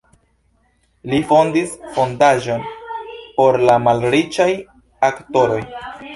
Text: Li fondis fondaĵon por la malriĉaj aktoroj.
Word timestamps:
Li 1.11 1.19
fondis 1.31 1.75
fondaĵon 1.97 2.65
por 3.37 3.59
la 3.69 3.77
malriĉaj 3.85 4.51
aktoroj. 5.13 5.63